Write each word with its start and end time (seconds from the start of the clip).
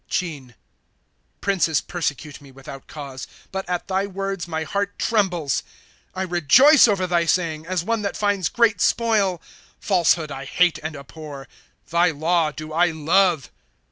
Schin. 0.09 0.47
1 0.47 0.55
Princes 1.41 1.79
persecute 1.79 2.41
me 2.41 2.51
without 2.51 2.87
cause; 2.87 3.27
But 3.51 3.69
at 3.69 3.87
thy 3.87 4.07
words 4.07 4.47
my 4.47 4.63
heart 4.63 4.97
trembles. 4.97 5.61
^ 5.61 5.63
I 6.15 6.23
rejoice 6.23 6.87
over 6.87 7.05
thy 7.05 7.25
saying, 7.27 7.67
As 7.67 7.83
one 7.83 8.01
that 8.01 8.17
finds 8.17 8.49
great 8.49 8.81
spoil. 8.81 9.37
^ 9.37 9.41
Falsehood 9.79 10.31
I 10.31 10.45
hate 10.45 10.79
and 10.81 10.95
abhor; 10.95 11.47
Thy 11.91 12.09
law 12.09 12.51
do 12.51 12.73
I 12.73 12.87
love. 12.87 13.51